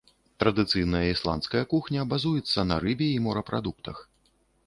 Традыцыйная 0.43 1.01
ісландская 1.15 1.61
кухня 1.73 2.07
базуецца 2.15 2.59
на 2.69 2.75
рыбе 2.85 3.09
і 3.17 3.21
морапрадуктах. 3.29 3.97